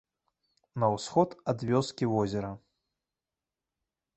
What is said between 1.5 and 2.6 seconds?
ад вёскі возера.